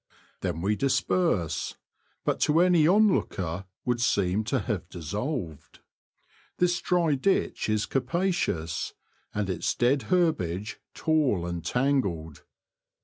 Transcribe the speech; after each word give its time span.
Then 0.39 0.63
we 0.63 0.75
disperse, 0.75 1.75
but 2.25 2.39
to 2.39 2.59
any 2.59 2.87
on 2.87 3.07
looker 3.13 3.65
would 3.85 4.01
seem 4.01 4.43
to 4.45 4.61
have 4.61 4.89
dissolved. 4.89 5.81
This 6.57 6.81
dry 6.81 7.13
ditch 7.13 7.69
is 7.69 7.85
capacious, 7.85 8.95
and 9.31 9.47
its 9.47 9.75
dead 9.75 10.01
herbage 10.09 10.79
tall 10.95 11.45
and 11.45 11.63
tangled. 11.63 12.43